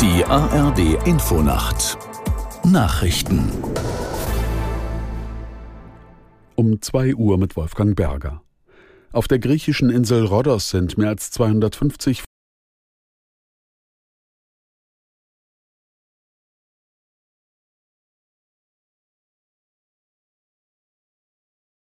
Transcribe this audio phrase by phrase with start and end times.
[0.00, 1.98] Die ARD Infonacht
[2.64, 3.50] Nachrichten
[6.54, 8.40] um 2 Uhr mit Wolfgang Berger.
[9.12, 12.24] Auf der griechischen Insel Rhodos sind mehr als 250